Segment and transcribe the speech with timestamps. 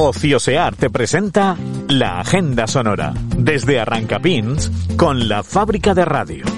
[0.00, 1.56] Ociosear te presenta
[1.88, 6.57] la Agenda Sonora desde Arrancapins con la fábrica de radio.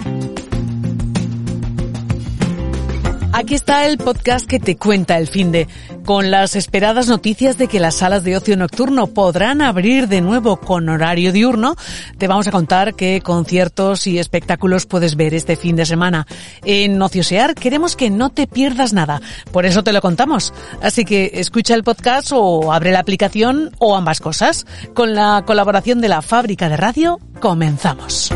[3.40, 5.66] Aquí está el podcast que te cuenta el fin de,
[6.04, 10.58] con las esperadas noticias de que las salas de ocio nocturno podrán abrir de nuevo
[10.58, 11.74] con horario diurno.
[12.18, 16.26] Te vamos a contar qué conciertos y espectáculos puedes ver este fin de semana.
[16.66, 19.22] En Ociosear queremos que no te pierdas nada,
[19.52, 20.52] por eso te lo contamos.
[20.82, 24.66] Así que escucha el podcast o abre la aplicación o ambas cosas.
[24.92, 28.30] Con la colaboración de la fábrica de radio, comenzamos.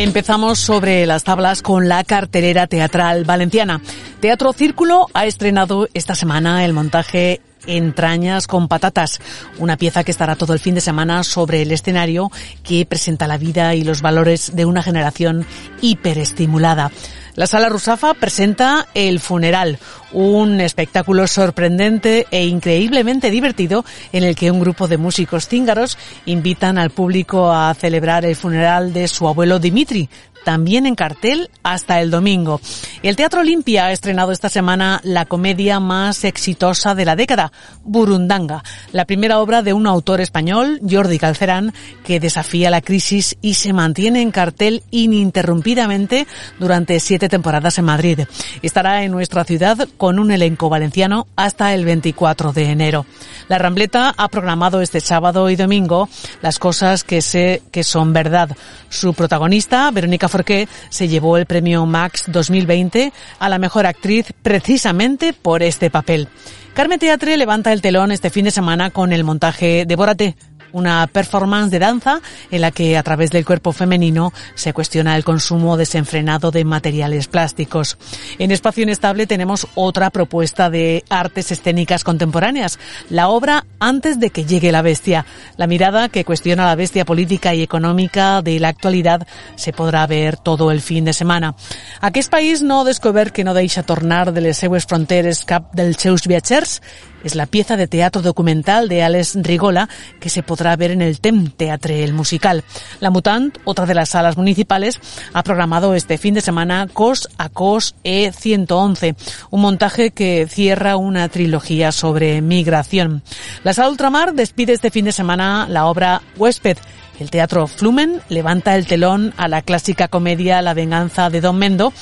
[0.00, 3.82] Empezamos sobre las tablas con la cartelera teatral valenciana.
[4.20, 9.20] Teatro Círculo ha estrenado esta semana el montaje Entrañas con patatas,
[9.58, 12.32] una pieza que estará todo el fin de semana sobre el escenario
[12.64, 15.44] que presenta la vida y los valores de una generación
[15.82, 16.90] hiperestimulada.
[17.36, 19.78] La Sala Rusafa presenta El Funeral,
[20.12, 26.76] un espectáculo sorprendente e increíblemente divertido en el que un grupo de músicos cíngaros invitan
[26.76, 30.08] al público a celebrar el funeral de su abuelo Dimitri,
[30.44, 32.60] también en cartel hasta el domingo.
[33.02, 37.52] El Teatro Olimpia ha estrenado esta semana la comedia más exitosa de la década,
[37.84, 41.72] Burundanga, la primera obra de un autor español, Jordi Calcerán,
[42.04, 46.26] que desafía la crisis y se mantiene en cartel ininterrumpidamente
[46.58, 48.20] durante siete temporadas en Madrid.
[48.62, 53.06] Estará en nuestra ciudad con un elenco valenciano hasta el 24 de enero.
[53.48, 56.08] La Rambleta ha programado este sábado y domingo
[56.42, 58.56] las cosas que sé que son verdad.
[58.88, 65.32] Su protagonista, Verónica Forqué, se llevó el premio Max 2020 a la mejor actriz precisamente
[65.32, 66.28] por este papel.
[66.72, 70.36] Carmen Teatre levanta el telón este fin de semana con el montaje Devórate,
[70.72, 75.24] una performance de danza en la que a través del cuerpo femenino se cuestiona el
[75.24, 77.98] consumo desenfrenado de materiales plásticos.
[78.38, 82.78] En Espacio Inestable tenemos otra propuesta de artes escénicas contemporáneas,
[83.08, 85.24] la obra Antes de que llegue la bestia.
[85.56, 89.26] La mirada que cuestiona la bestia política y económica de la actualidad
[89.56, 91.54] se podrá ver todo el fin de semana.
[92.00, 96.26] Aquest país no descober que no deixa tornar de les seues fronteres cap dels seus
[96.28, 96.80] viatgers
[97.24, 99.88] es la pieza de teatro documental de Alex Rigola
[100.20, 102.64] que se podrá en el TEM Teatre el Musical.
[103.00, 105.00] La Mutant, otra de las salas municipales,
[105.32, 109.16] ha programado este fin de semana Cos a Cos E111,
[109.48, 113.22] un montaje que cierra una trilogía sobre migración.
[113.64, 116.76] La Sala Ultramar despide este fin de semana la obra Huésped,
[117.20, 121.92] el Teatro Flumen levanta el telón a la clásica comedia La venganza de Don Mendo,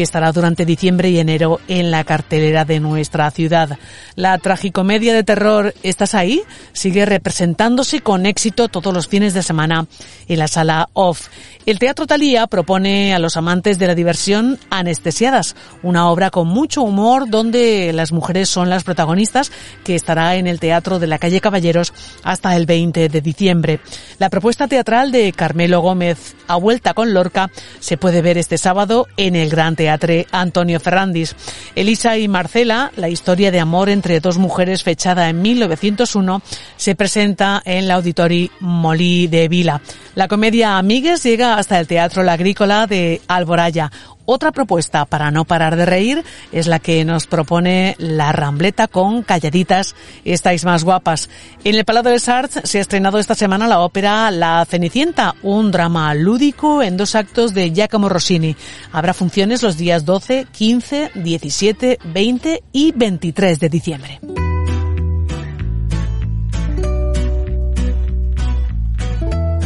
[0.00, 3.78] que estará durante diciembre y enero en la cartelera de nuestra ciudad.
[4.16, 6.40] La tragicomedia de terror ¿Estás ahí?
[6.72, 9.84] sigue representándose con éxito todos los fines de semana
[10.26, 11.28] en la sala Off.
[11.66, 16.80] El Teatro Talía propone a los amantes de la diversión Anestesiadas, una obra con mucho
[16.80, 19.52] humor donde las mujeres son las protagonistas,
[19.84, 23.80] que estará en el Teatro de la Calle Caballeros hasta el 20 de diciembre.
[24.18, 29.06] La propuesta teatral de Carmelo Gómez, A Vuelta con Lorca, se puede ver este sábado
[29.18, 31.34] en el Gran Teatre Antonio Ferrandis.
[31.74, 36.42] Elisa y Marcela, la historia de amor entre dos mujeres fechada en 1901,
[36.76, 39.82] se presenta en la Auditori Molí de Vila.
[40.14, 43.90] La comedia Amigues llega hasta el Teatro La Agrícola de Alboraya.
[44.24, 49.22] Otra propuesta para no parar de reír es la que nos propone La Rambleta con
[49.22, 49.94] Calladitas,
[50.24, 51.28] estáis más guapas.
[51.64, 55.34] En el Palau de les Arts se ha estrenado esta semana la ópera La Cenicienta,
[55.42, 58.56] un drama lúdico en dos actos de Giacomo Rossini.
[58.92, 64.20] Habrá funciones los días 12, 15, 17, 20 y 23 de diciembre.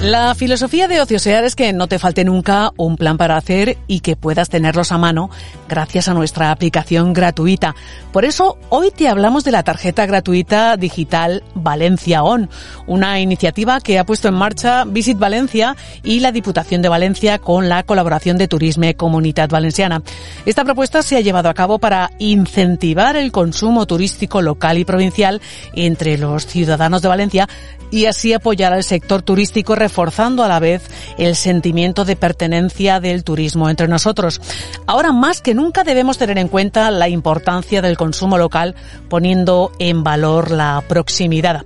[0.05, 4.01] La filosofía de Ociosear es que no te falte nunca un plan para hacer y
[4.01, 5.31] que puedas tenerlos a mano
[5.67, 7.75] gracias a nuestra aplicación gratuita.
[8.13, 12.51] Por eso hoy te hablamos de la tarjeta gratuita digital Valencia On,
[12.87, 17.71] una iniciativa que ha puesto en marcha Visit Valencia y la Diputación de Valencia con
[17.71, 20.03] la colaboración de Turisme Comunidad Valenciana.
[20.45, 25.41] Esta propuesta se ha llevado a cabo para incentivar el consumo turístico local y provincial
[25.73, 27.49] entre los ciudadanos de Valencia
[27.91, 30.83] y así apoyar al sector turístico reforzando a la vez
[31.19, 34.41] el sentimiento de pertenencia del turismo entre nosotros.
[34.89, 38.75] Ahora más que nunca debemos tener en cuenta la importancia del consumo local
[39.09, 41.65] poniendo en valor la proximidad.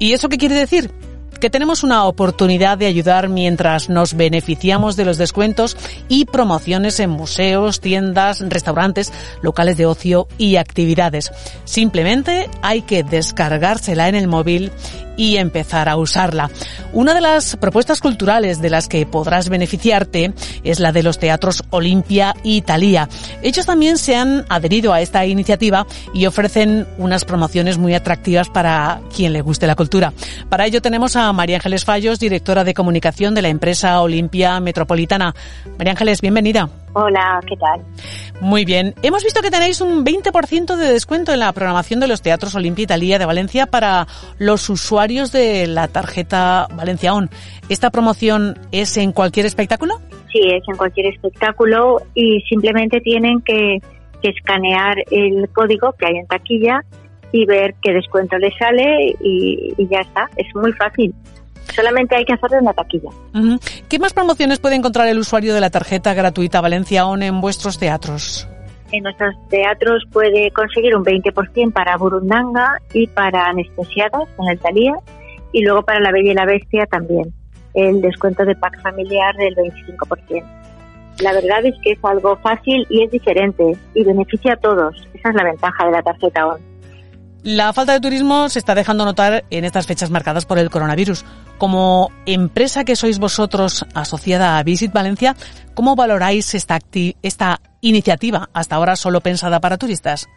[0.00, 0.90] ¿Y eso qué quiere decir?
[1.40, 5.76] Que tenemos una oportunidad de ayudar mientras nos beneficiamos de los descuentos
[6.08, 9.10] y promociones en museos, tiendas, restaurantes,
[9.42, 11.32] locales de ocio y actividades.
[11.64, 14.70] Simplemente hay que descargársela en el móvil
[15.20, 16.50] y empezar a usarla.
[16.94, 20.32] Una de las propuestas culturales de las que podrás beneficiarte
[20.64, 23.08] es la de los teatros Olimpia y Thalía.
[23.42, 29.02] Ellos también se han adherido a esta iniciativa y ofrecen unas promociones muy atractivas para
[29.14, 30.14] quien le guste la cultura.
[30.48, 35.34] Para ello tenemos a María Ángeles Fallos, directora de comunicación de la empresa Olimpia Metropolitana.
[35.78, 36.68] María Ángeles, bienvenida.
[36.92, 37.80] Hola, ¿qué tal?
[38.40, 38.94] Muy bien.
[39.02, 42.82] Hemos visto que tenéis un 20% de descuento en la programación de los teatros Olimpia
[42.82, 44.06] Italia de Valencia para
[44.38, 47.30] los usuarios de la tarjeta Valencia On.
[47.68, 50.00] ¿Esta promoción es en cualquier espectáculo?
[50.32, 53.78] Sí, es en cualquier espectáculo y simplemente tienen que,
[54.22, 56.84] escanear el código que hay en taquilla
[57.32, 60.28] y ver qué descuento les sale y, y ya está.
[60.36, 61.14] Es muy fácil.
[61.74, 63.10] Solamente hay que hacerlo en la taquilla.
[63.88, 67.78] ¿Qué más promociones puede encontrar el usuario de la tarjeta gratuita Valencia ON en vuestros
[67.78, 68.48] teatros?
[68.90, 74.94] En nuestros teatros puede conseguir un 20% para Burundanga y para anestesiadas en el Talía
[75.52, 77.32] y luego para La Bella y la Bestia también
[77.74, 80.44] el descuento de pack familiar del 25%.
[81.20, 85.06] La verdad es que es algo fácil y es diferente y beneficia a todos.
[85.12, 86.69] Esa es la ventaja de la tarjeta ON.
[87.42, 91.24] La falta de turismo se está dejando notar en estas fechas marcadas por el coronavirus.
[91.56, 95.34] Como empresa que sois vosotros asociada a Visit Valencia,
[95.74, 96.78] ¿cómo valoráis esta,
[97.22, 100.28] esta iniciativa hasta ahora solo pensada para turistas?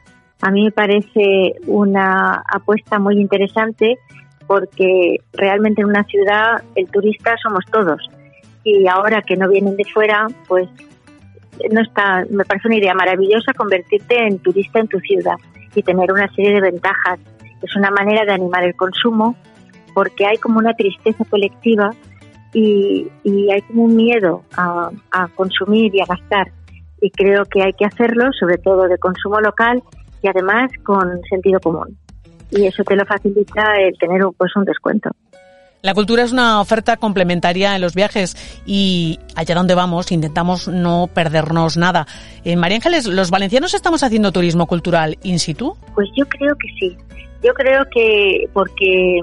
[0.42, 3.98] A mí me parece una apuesta muy interesante
[4.48, 8.02] porque realmente en una ciudad el turista somos todos
[8.64, 10.70] y ahora que no vienen de fuera, pues
[11.70, 15.36] no está, me parece una idea maravillosa convertirte en turista en tu ciudad
[15.76, 17.20] y tener una serie de ventajas.
[17.62, 19.36] Es una manera de animar el consumo
[19.94, 21.92] porque hay como una tristeza colectiva
[22.54, 23.08] y,
[23.52, 26.52] hay como un miedo a, a, consumir y a gastar.
[27.02, 29.82] Y creo que hay que hacerlo, sobre todo de consumo local
[30.22, 31.98] y además con sentido común.
[32.52, 35.10] Y eso te lo facilita el tener pues, un descuento.
[35.86, 41.10] La cultura es una oferta complementaria en los viajes y allá donde vamos intentamos no
[41.14, 42.08] perdernos nada.
[42.46, 45.76] En María Ángeles, ¿los valencianos estamos haciendo turismo cultural in situ?
[45.94, 46.98] Pues yo creo que sí.
[47.44, 49.20] Yo creo que porque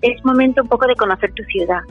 [0.00, 1.82] es momento un poco de conocer tu ciudad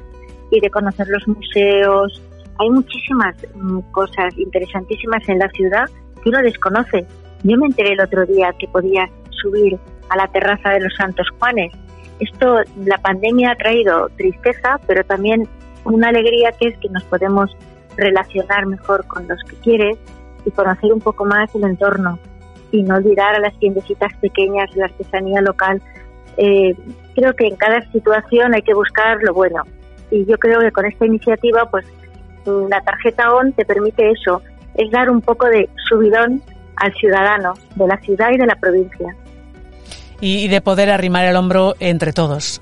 [0.49, 2.19] y de conocer los museos.
[2.57, 5.85] Hay muchísimas mm, cosas interesantísimas en la ciudad
[6.23, 7.05] que uno desconoce.
[7.43, 9.77] Yo me enteré el otro día que podías subir
[10.09, 11.71] a la terraza de los Santos Juanes
[12.19, 15.47] esto, la pandemia ha traído tristeza, pero también
[15.85, 17.55] una alegría que es que nos podemos
[17.97, 19.97] relacionar mejor con los que quieres
[20.45, 22.19] y conocer un poco más el entorno
[22.71, 25.81] y no olvidar a las tiendecitas pequeñas, la artesanía local.
[26.37, 26.75] Eh,
[27.15, 29.63] creo que en cada situación hay que buscar lo bueno
[30.09, 31.85] y yo creo que con esta iniciativa, pues
[32.45, 34.41] la tarjeta ON te permite eso,
[34.75, 36.41] es dar un poco de subidón
[36.77, 39.15] al ciudadano de la ciudad y de la provincia
[40.23, 42.61] y, de poder arrimar el hombro entre todos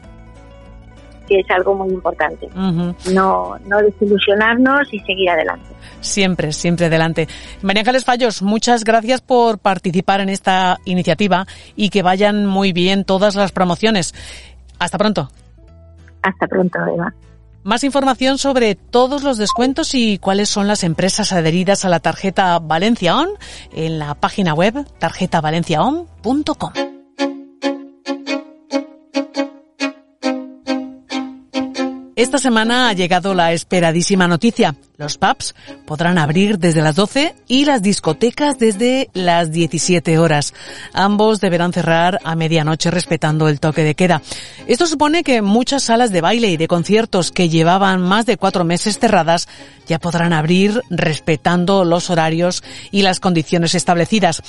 [1.27, 2.49] que es algo muy importante.
[2.53, 5.65] no, no desilusionarnos y seguir adelante.
[6.01, 7.29] Siempre, siempre adelante.
[7.61, 11.47] María Ángeles Fallos, muchas gracias por participar en esta iniciativa
[11.77, 14.13] y que vayan muy bien todas las promociones.
[14.77, 15.29] Hasta pronto.
[16.21, 17.13] Hasta pronto, Eva.
[17.63, 22.59] Más información sobre todos los descuentos y cuáles son las empresas adheridas a la tarjeta
[22.59, 23.29] Valencia On
[23.71, 26.90] en la página web tarjetavalenciaon.com.
[32.21, 34.75] Esta semana ha llegado la esperadísima noticia.
[35.01, 35.55] Los pubs
[35.87, 40.53] podrán abrir desde las 12 y las discotecas desde las 17 horas.
[40.93, 44.21] Ambos deberán cerrar a medianoche respetando el toque de queda.
[44.67, 48.63] Esto supone que muchas salas de baile y de conciertos que llevaban más de cuatro
[48.63, 49.47] meses cerradas
[49.87, 54.43] ya podrán abrir respetando los horarios y las condiciones establecidas.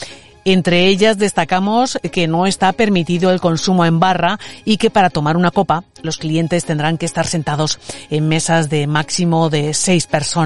[0.44, 5.36] Entre ellas destacamos que no está permitido el consumo en barra y que para tomar
[5.36, 7.78] una copa los clientes tendrán que estar sentados
[8.10, 10.41] en mesas de máximo de seis personas.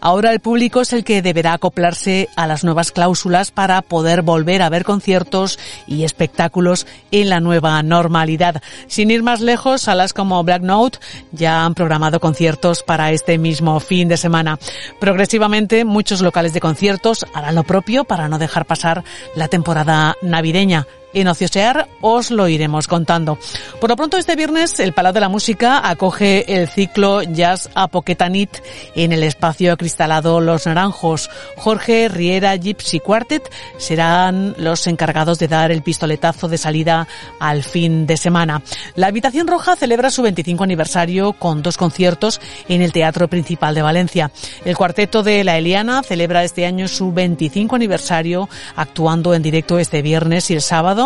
[0.00, 4.62] Ahora el público es el que deberá acoplarse a las nuevas cláusulas para poder volver
[4.62, 8.62] a ver conciertos y espectáculos en la nueva normalidad.
[8.86, 10.98] Sin ir más lejos, salas como Black Note
[11.32, 14.58] ya han programado conciertos para este mismo fin de semana.
[15.00, 19.04] Progresivamente muchos locales de conciertos harán lo propio para no dejar pasar
[19.34, 20.86] la temporada navideña.
[21.14, 23.38] En Ociosear os lo iremos contando.
[23.80, 28.50] Por lo pronto este viernes el Palau de la Música acoge el ciclo Jazz Apoquetanit
[28.94, 31.30] en el espacio acristalado Los Naranjos.
[31.56, 37.08] Jorge Riera Gypsy Quartet serán los encargados de dar el pistoletazo de salida
[37.40, 38.62] al fin de semana.
[38.94, 42.38] La Habitación Roja celebra su 25 aniversario con dos conciertos
[42.68, 44.30] en el Teatro Principal de Valencia.
[44.64, 50.02] El cuarteto de La Eliana celebra este año su 25 aniversario actuando en directo este
[50.02, 50.97] viernes y el sábado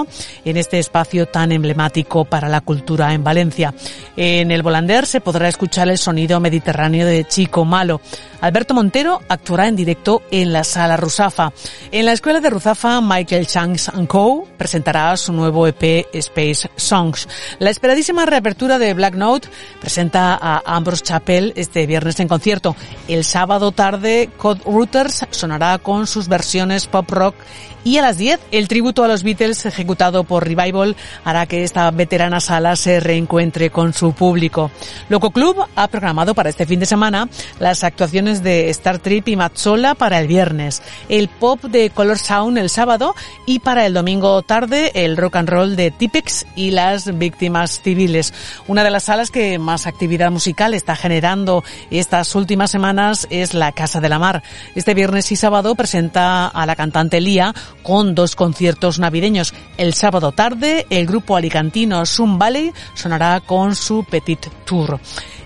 [0.44, 3.74] en este espacio tan emblemático para la cultura en Valencia.
[4.16, 8.00] En el Volander se podrá escuchar el sonido mediterráneo de Chico Malo.
[8.40, 11.52] Alberto Montero actuará en directo en la Sala Ruzafa.
[11.92, 14.48] En la Escuela de Ruzafa, Michael Changs Co.
[14.58, 17.28] presentará su nuevo EP Space Songs.
[17.60, 19.48] La esperadísima reapertura de Black Note
[19.80, 22.74] presenta a Ambrose Chappell este viernes en concierto.
[23.06, 27.36] El sábado tarde, Code Routers sonará con sus versiones pop rock
[27.84, 31.90] y a las 10, el tributo a los Beatles ejecutado por Revival hará que esta
[31.90, 34.70] veterana sala se reencuentre con su público.
[35.08, 39.36] Loco Club ha programado para este fin de semana las actuaciones de Star Trip y
[39.36, 44.40] Mazzola para el viernes, el pop de Color Sound el sábado y para el domingo
[44.42, 48.32] tarde el rock and roll de Tipex y las víctimas civiles.
[48.68, 53.72] Una de las salas que más actividad musical está generando estas últimas semanas es la
[53.72, 54.44] Casa de la Mar.
[54.76, 59.52] Este viernes y sábado presenta a la cantante Lía con dos conciertos navideños.
[59.76, 65.00] El sábado tarde, el grupo alicantino Sun Valley sonará con su Petit Tour.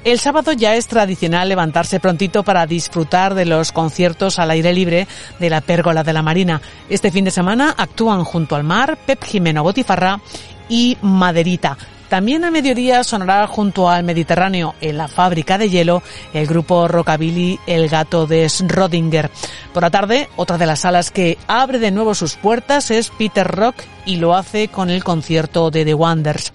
[0.04, 5.08] El sábado ya es tradicional levantarse prontito para disfrutar de los conciertos al aire libre
[5.38, 6.60] de la Pérgola de la Marina.
[6.88, 10.20] Este fin de semana actúan junto al mar Pep Jimeno Botifarra
[10.68, 11.76] y Maderita.
[12.08, 17.58] También a mediodía sonará junto al Mediterráneo, en la fábrica de hielo, el grupo Rockabilly
[17.66, 19.28] El Gato de Schrödinger.
[19.72, 23.46] Por la tarde, otra de las salas que abre de nuevo sus puertas es Peter
[23.46, 26.52] Rock y lo hace con el concierto de The Wonders.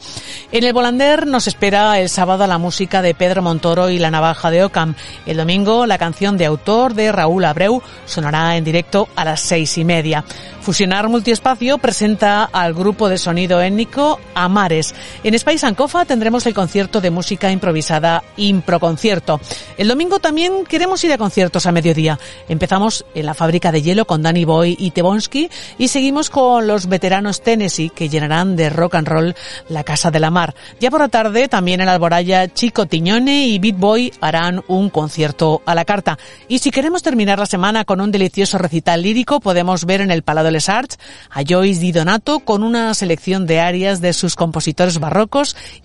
[0.52, 4.50] En el Volander nos espera el sábado la música de Pedro Montoro y la navaja
[4.50, 4.96] de Ocam.
[5.26, 9.78] El domingo la canción de autor de Raúl Abreu sonará en directo a las seis
[9.78, 10.24] y media.
[10.62, 14.96] Fusionar Multiespacio presenta al grupo de sonido étnico Amares.
[15.42, 19.42] Spice Ancofa tendremos el concierto de música improvisada Improconcierto.
[19.76, 22.20] El domingo también queremos ir a conciertos a mediodía.
[22.48, 26.86] Empezamos en la fábrica de hielo con Danny Boy y Tebonsky y seguimos con los
[26.86, 29.36] veteranos Tennessee que llenarán de rock and roll
[29.68, 30.54] la Casa de la Mar.
[30.80, 35.64] Ya por la tarde también en Alboraya Chico Tiñone y Beat Boy harán un concierto
[35.66, 36.20] a la carta.
[36.50, 40.22] Y si queremos terminar la semana con un delicioso recital lírico podemos ver en el
[40.22, 41.00] Palado les Arts
[41.32, 45.00] a Joyce Di Donato con una selección de arias de sus compositores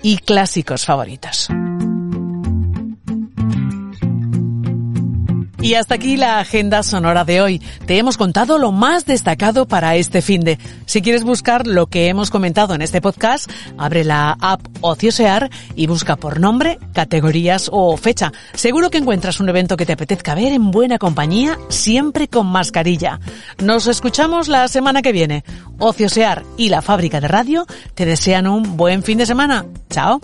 [0.02, 1.48] y clásicos favoritos.
[5.66, 7.60] Y hasta aquí la agenda sonora de hoy.
[7.86, 10.60] Te hemos contado lo más destacado para este fin de.
[10.84, 15.88] Si quieres buscar lo que hemos comentado en este podcast, abre la app Ociosear y
[15.88, 18.32] busca por nombre, categorías o fecha.
[18.54, 23.18] Seguro que encuentras un evento que te apetezca ver en buena compañía, siempre con mascarilla.
[23.60, 25.42] Nos escuchamos la semana que viene.
[25.80, 29.66] Ociosear y la fábrica de radio te desean un buen fin de semana.
[29.90, 30.20] Chao.